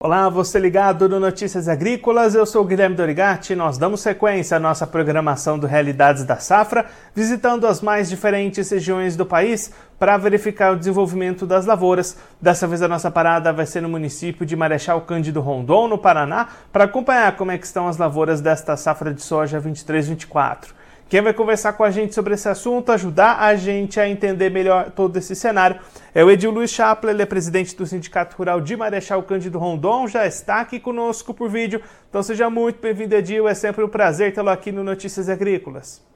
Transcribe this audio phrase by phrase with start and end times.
[0.00, 3.56] Olá, você ligado no Notícias Agrícolas, eu sou Guilherme Dorigatti.
[3.56, 9.16] Nós damos sequência à nossa programação do Realidades da Safra, visitando as mais diferentes regiões
[9.16, 12.16] do país para verificar o desenvolvimento das lavouras.
[12.40, 16.46] Dessa vez a nossa parada vai ser no município de Marechal Cândido Rondon, no Paraná,
[16.72, 20.78] para acompanhar como é que estão as lavouras desta safra de soja 23-24.
[21.08, 24.90] Quem vai conversar com a gente sobre esse assunto, ajudar a gente a entender melhor
[24.90, 25.80] todo esse cenário,
[26.14, 30.06] é o Edil Luiz Chapler, ele é presidente do Sindicato Rural de Marechal Cândido Rondon,
[30.06, 31.80] já está aqui conosco por vídeo.
[32.10, 36.06] Então seja muito bem-vindo, Edil, é sempre um prazer tê-lo aqui no Notícias Agrícolas.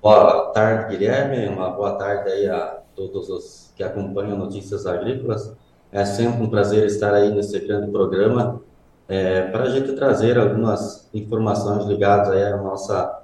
[0.00, 5.54] Boa tarde, Guilherme, uma boa tarde aí a todos os que acompanham Notícias Agrícolas.
[5.92, 8.62] É sempre um prazer estar aí nesse grande programa
[9.06, 13.19] é, para a gente trazer algumas informações ligadas aí à nossa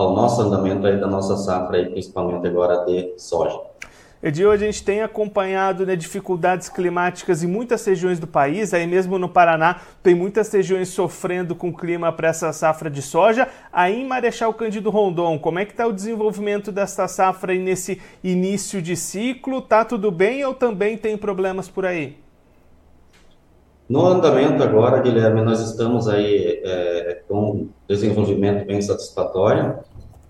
[0.00, 3.60] ao nosso andamento aí da nossa safra, aí, principalmente agora de soja.
[4.22, 9.18] Edil, a gente tem acompanhado né, dificuldades climáticas em muitas regiões do país, aí mesmo
[9.18, 13.48] no Paraná tem muitas regiões sofrendo com o clima para essa safra de soja.
[13.72, 18.82] Aí em Marechal Cândido Rondon, como é que está o desenvolvimento desta safra nesse início
[18.82, 19.62] de ciclo?
[19.62, 22.18] Tá tudo bem ou também tem problemas por aí?
[23.90, 29.80] No andamento agora, Guilherme, nós estamos aí é, com desenvolvimento bem satisfatório.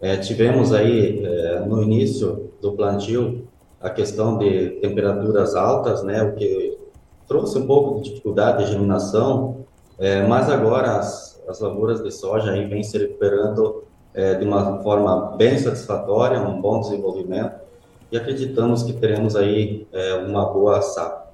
[0.01, 3.47] É, tivemos aí é, no início do plantio
[3.79, 6.79] a questão de temperaturas altas, né, o que
[7.29, 9.67] trouxe um pouco de dificuldade de germinação,
[9.99, 13.85] é, mas agora as, as lavouras de soja aí vêm se recuperando
[14.15, 17.61] é, de uma forma bem satisfatória, um bom desenvolvimento
[18.11, 21.30] e acreditamos que teremos aí é, uma boa safra.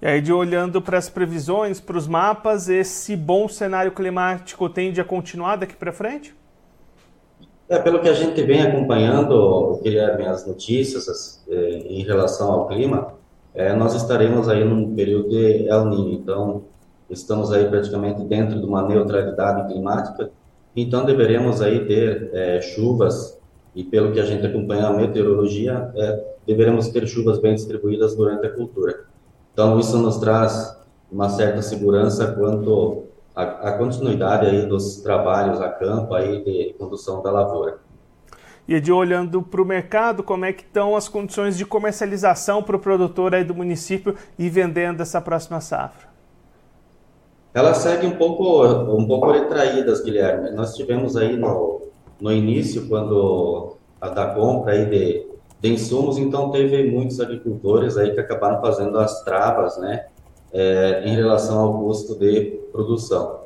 [0.00, 5.00] E aí, de olhando para as previsões, para os mapas, esse bom cenário climático tende
[5.00, 6.36] a continuar daqui para frente?
[7.68, 12.68] É, pelo que a gente vem acompanhando, Guilherme, as notícias as, eh, em relação ao
[12.68, 13.12] clima,
[13.52, 16.62] é, nós estaremos aí num período de El Niño, então
[17.10, 20.30] estamos aí praticamente dentro de uma neutralidade climática,
[20.76, 23.36] então deveremos aí ter é, chuvas,
[23.74, 28.46] e pelo que a gente acompanha a meteorologia, é, deveremos ter chuvas bem distribuídas durante
[28.46, 29.07] a cultura.
[29.58, 30.78] Então, isso nos traz
[31.10, 37.32] uma certa segurança quanto à, continuidade aí dos trabalhos a campo aí de condução da
[37.32, 37.80] lavoura.
[38.68, 42.76] E de olhando para o mercado, como é que estão as condições de comercialização para
[42.76, 46.06] o produtor aí do município e vendendo essa próxima safra?
[47.52, 50.52] Ela segue um pouco um pouco retraídas, Guilherme.
[50.52, 51.80] Nós tivemos aí no,
[52.20, 55.26] no início, quando a da compra aí de
[55.60, 60.06] de insumos, então teve muitos agricultores aí que acabaram fazendo as travas, né,
[60.52, 63.40] é, em relação ao custo de produção.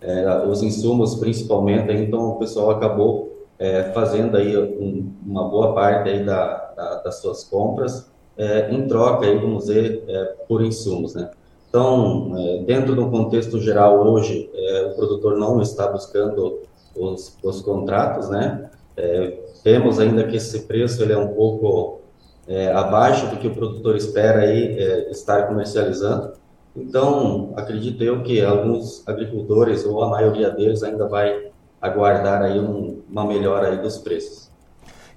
[0.00, 6.10] É, os insumos, principalmente, então o pessoal acabou é, fazendo aí um, uma boa parte
[6.10, 11.14] aí da, da, das suas compras é, em troca aí, vamos dizer, é, por insumos,
[11.14, 11.30] né.
[11.68, 14.50] Então, é, dentro do contexto geral hoje,
[14.90, 16.60] o produtor não está buscando
[16.94, 22.00] os, os contratos, né, é, temos ainda que esse preço ele é um pouco
[22.48, 26.32] é, abaixo do que o produtor espera aí é, estar comercializando.
[26.74, 31.50] Então, acredito eu que alguns agricultores ou a maioria deles ainda vai
[31.80, 34.50] aguardar aí um, uma melhora aí dos preços.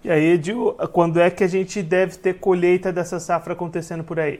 [0.03, 4.19] E aí, Edil, quando é que a gente deve ter colheita dessa safra acontecendo por
[4.19, 4.39] aí?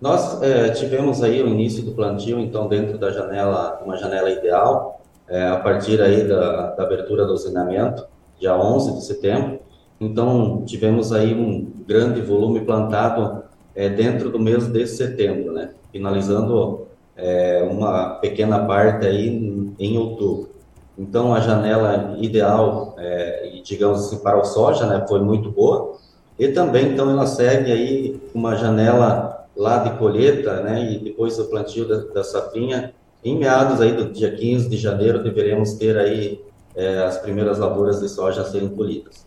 [0.00, 5.00] Nós é, tivemos aí o início do plantio, então dentro da janela, uma janela ideal,
[5.32, 8.04] é, a partir aí da, da abertura do usinamento,
[8.38, 9.60] dia 11 de setembro.
[9.98, 13.42] Então, tivemos aí um grande volume plantado
[13.74, 15.70] é, dentro do mês de setembro, né?
[15.90, 16.86] Finalizando
[17.16, 20.50] é, uma pequena parte aí em, em, outubro.
[20.98, 25.96] Então, a janela ideal, é, digamos assim, para o soja, né, foi muito boa.
[26.38, 31.44] E também, então, ela segue aí uma janela lá de colheita, né, e depois do
[31.46, 32.92] plantio da, da safrinha,
[33.24, 36.40] em meados aí do dia 15 de janeiro, deveremos ter aí
[36.74, 39.26] é, as primeiras lavouras de soja sendo colhidas.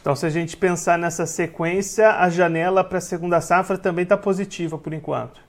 [0.00, 4.16] Então, se a gente pensar nessa sequência, a janela para a segunda safra também está
[4.16, 5.40] positiva por enquanto.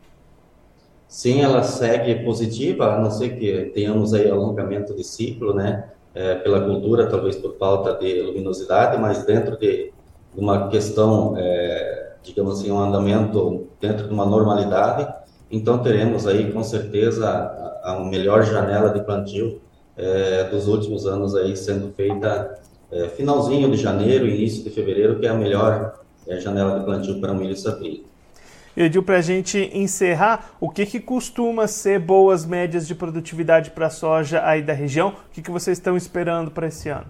[1.08, 5.90] Sim, ela segue positiva, a não ser que tenhamos aí alongamento de ciclo, né?
[6.14, 9.92] É, pela cultura, talvez por falta de luminosidade, mas dentro de
[10.34, 15.14] uma questão, é, digamos assim, um andamento dentro de uma normalidade,
[15.50, 19.62] então teremos aí com certeza a, a melhor janela de plantio
[19.98, 22.60] é, dos últimos anos aí sendo feita
[22.92, 27.20] é, finalzinho de janeiro, início de fevereiro, que é a melhor é, janela de plantio
[27.20, 28.02] para o milho safrinha.
[28.76, 33.88] Edil, para a gente encerrar, o que, que costuma ser boas médias de produtividade para
[33.88, 35.10] a soja aí da região?
[35.10, 37.06] O que, que vocês estão esperando para esse ano?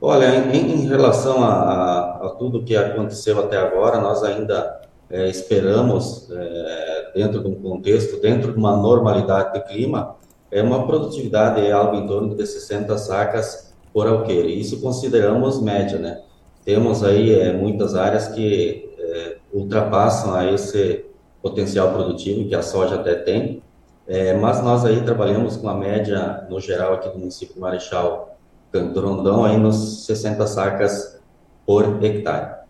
[0.00, 5.28] Olha, em, em relação a, a, a, tudo que aconteceu até agora, nós ainda é,
[5.28, 10.16] esperamos, é, dentro de um contexto, dentro de uma normalidade de clima,
[10.50, 14.58] é uma produtividade é algo em torno de 60 sacas por alqueire.
[14.58, 16.22] Isso consideramos média, né?
[16.64, 21.04] Temos aí é, muitas áreas que é, ultrapassam a esse
[21.42, 23.62] potencial produtivo que a soja até tem,
[24.06, 28.36] é, mas nós aí trabalhamos com a média, no geral, aqui do município de Marechal
[28.72, 31.20] Canto Rondão, aí nos 60 sacas
[31.66, 32.63] por hectare.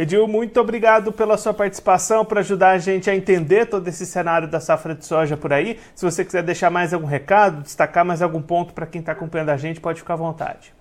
[0.00, 4.48] Edil, muito obrigado pela sua participação, por ajudar a gente a entender todo esse cenário
[4.48, 5.78] da safra de soja por aí.
[5.94, 9.50] Se você quiser deixar mais algum recado, destacar mais algum ponto para quem está acompanhando
[9.50, 10.72] a gente, pode ficar à vontade.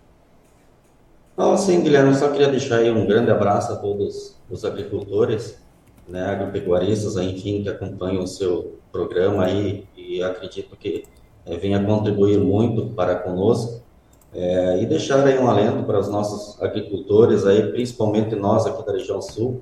[1.36, 5.62] Não, sim, Guilherme, só queria deixar aí um grande abraço a todos os agricultores,
[6.08, 11.04] né, agropecuaristas, enfim, que acompanham o seu programa aí e acredito que
[11.46, 13.84] é, venha contribuir muito para conosco
[14.34, 18.94] é, e deixar aí um alento para os nossos agricultores aí, principalmente nós aqui da
[18.94, 19.62] região sul,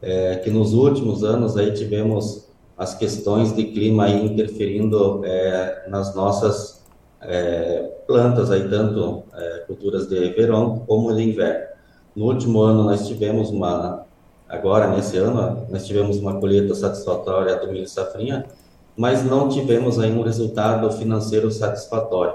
[0.00, 2.46] é, que nos últimos anos aí tivemos
[2.76, 6.84] as questões de clima aí interferindo é, nas nossas
[7.22, 11.66] é, plantas aí, tanto é, culturas de verão como de inverno.
[12.14, 14.04] No último ano nós tivemos uma,
[14.48, 18.46] agora nesse ano, nós tivemos uma colheita satisfatória do milho safrinha,
[18.96, 22.34] mas não tivemos aí um resultado financeiro satisfatório.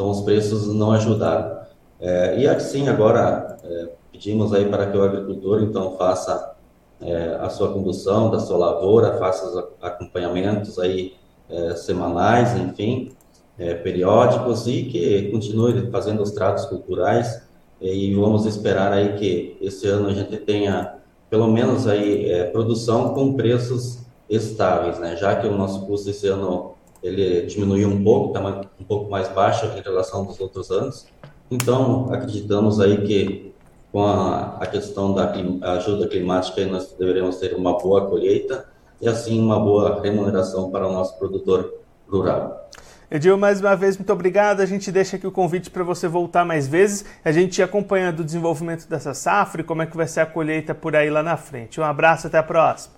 [0.00, 1.60] Então os preços não ajudaram.
[2.00, 6.56] É, e assim agora é, pedimos aí para que o agricultor então faça
[7.02, 11.12] é, a sua condução da sua lavoura, faça os acompanhamentos aí
[11.50, 13.12] é, semanais, enfim,
[13.58, 17.42] é, periódicos e que continue fazendo os tratos culturais
[17.78, 20.94] e vamos esperar aí que esse ano a gente tenha
[21.28, 23.98] pelo menos aí é, produção com preços
[24.30, 25.14] estáveis, né?
[25.16, 29.28] Já que o nosso custo esse ano ele diminuiu um pouco, está um pouco mais
[29.28, 31.06] baixo em relação aos outros anos.
[31.50, 33.52] Então acreditamos aí que
[33.90, 35.32] com a, a questão da
[35.74, 38.68] ajuda climática nós deveremos ter uma boa colheita
[39.00, 41.74] e assim uma boa remuneração para o nosso produtor
[42.08, 42.68] rural.
[43.10, 44.60] Edil, mais uma vez, muito obrigado.
[44.60, 47.04] A gente deixa aqui o convite para você voltar mais vezes.
[47.24, 50.76] A gente acompanhando o desenvolvimento dessa safra e como é que vai ser a colheita
[50.76, 51.80] por aí lá na frente.
[51.80, 52.94] Um abraço, até a próxima.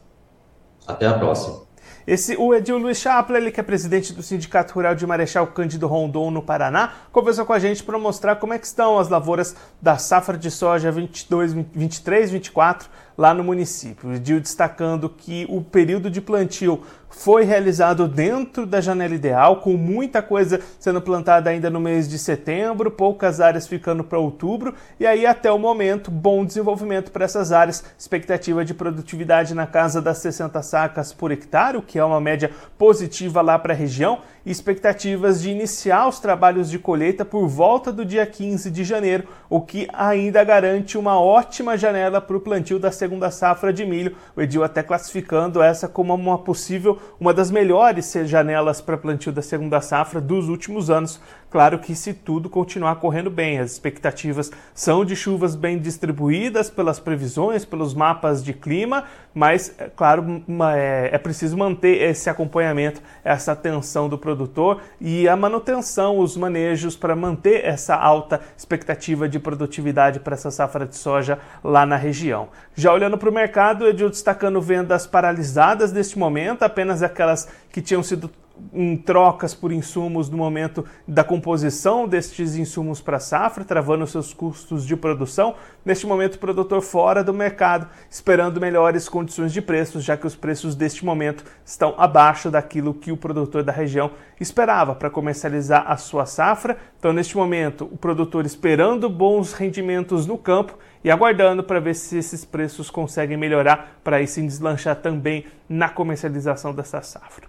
[0.86, 1.71] Até a próxima.
[2.06, 5.86] Esse, o Edil Luiz Chapla, ele que é presidente do Sindicato Rural de Marechal Cândido
[5.86, 9.54] Rondon, no Paraná, conversou com a gente para mostrar como é que estão as lavouras
[9.80, 14.10] da safra de soja 22, 23, 24 lá no município.
[14.10, 19.74] O Edil destacando que o período de plantio foi realizado dentro da janela ideal, com
[19.74, 25.06] muita coisa sendo plantada ainda no mês de setembro, poucas áreas ficando para outubro, e
[25.06, 30.18] aí até o momento, bom desenvolvimento para essas áreas, expectativa de produtividade na casa das
[30.18, 34.50] 60 sacas por hectare, o que é uma média positiva lá para a região, e
[34.50, 39.60] expectativas de iniciar os trabalhos de colheita por volta do dia 15 de janeiro, o
[39.60, 44.16] que ainda garante uma ótima janela para o plantio da segunda safra de milho.
[44.34, 49.42] O Edil até classificando essa como uma possível, uma das melhores janelas para plantio da
[49.42, 51.20] segunda safra dos últimos anos.
[51.50, 56.98] Claro que se tudo continuar correndo bem, as expectativas são de chuvas bem distribuídas pelas
[56.98, 59.04] previsões, pelos mapas de clima,
[59.34, 60.42] mas, é claro,
[60.74, 66.96] é, é preciso manter esse acompanhamento, essa atenção do produtor e a manutenção, os manejos
[66.96, 72.48] para manter essa alta expectativa de produtividade para essa safra de soja lá na região.
[72.74, 78.02] Já olhando para o mercado, Edil destacando vendas paralisadas neste momento, apenas aquelas que tinham
[78.02, 78.28] sido
[78.72, 84.86] em trocas por insumos no momento da composição destes insumos para safra, travando seus custos
[84.86, 85.54] de produção.
[85.84, 90.36] Neste momento, o produtor fora do mercado, esperando melhores condições de preços, já que os
[90.36, 95.96] preços deste momento estão abaixo daquilo que o produtor da região esperava para comercializar a
[95.96, 96.76] sua safra.
[96.98, 102.18] Então, neste momento, o produtor esperando bons rendimentos no campo e aguardando para ver se
[102.18, 107.46] esses preços conseguem melhorar para aí sim deslanchar também na comercialização dessa safra.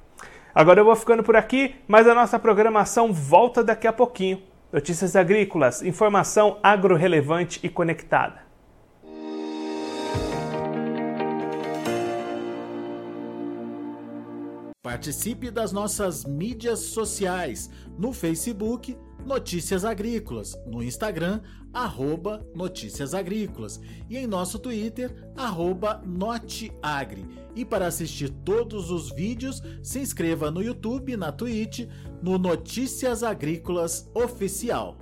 [0.55, 4.41] Agora eu vou ficando por aqui, mas a nossa programação volta daqui a pouquinho.
[4.71, 8.43] Notícias agrícolas, informação agro-relevante e conectada.
[14.83, 18.95] Participe das nossas mídias sociais no Facebook
[19.25, 21.41] Notícias Agrícolas, no Instagram,
[21.73, 23.79] arroba Notícias Agrícolas
[24.09, 27.25] e em nosso Twitter, arroba Noteagri.
[27.55, 31.87] E para assistir todos os vídeos, se inscreva no YouTube, na Twitch,
[32.21, 34.97] no Notícias Agrícolas Oficial.